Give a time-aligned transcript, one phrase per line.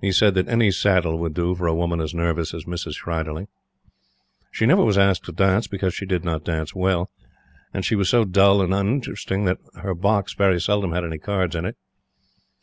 [0.00, 2.94] He said that any saddle would do for a woman as nervous as Mrs.
[2.96, 3.48] Schreiderling.
[4.50, 7.10] She never was asked to dance, because she did not dance well;
[7.74, 11.54] and she was so dull and uninteresting, that her box very seldom had any cards
[11.54, 11.76] in it.